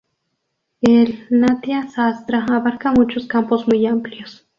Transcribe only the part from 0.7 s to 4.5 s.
El "Natya-sastra" abarca muchos campos muy amplios.